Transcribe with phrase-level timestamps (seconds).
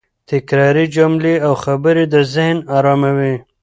[0.29, 3.35] تکراري جملې او خبرې د ذهن اراموي.